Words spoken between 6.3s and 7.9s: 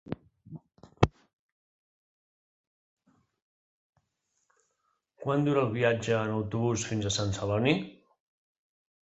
autobús fins a Sant Celoni?